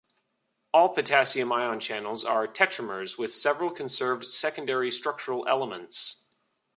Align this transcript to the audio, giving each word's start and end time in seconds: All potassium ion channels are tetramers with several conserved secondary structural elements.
All 0.73 0.89
potassium 0.89 1.51
ion 1.51 1.79
channels 1.79 2.25
are 2.25 2.47
tetramers 2.47 3.19
with 3.19 3.31
several 3.31 3.69
conserved 3.69 4.31
secondary 4.31 4.89
structural 4.89 5.47
elements. 5.47 6.25